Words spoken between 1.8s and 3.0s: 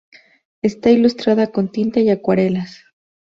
y acuarelas.